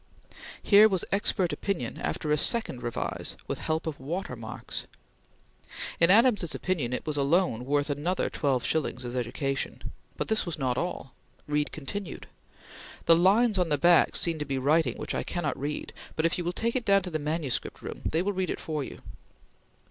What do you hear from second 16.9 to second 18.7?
to the manuscript room, they will read it